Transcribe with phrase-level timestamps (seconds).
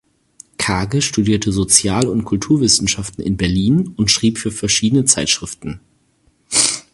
[0.57, 5.79] Kage studierte Sozial- und Kulturwissenschaften in Berlin und schrieb für verschiedene Zeitschriften.